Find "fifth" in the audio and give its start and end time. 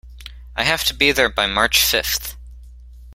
1.85-2.35